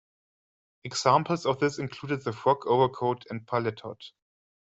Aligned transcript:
Examples 0.83 1.45
of 1.45 1.59
this 1.59 1.77
included 1.77 2.23
the 2.23 2.33
frock 2.33 2.65
overcoat 2.65 3.23
and 3.29 3.45
paletot. 3.45 3.97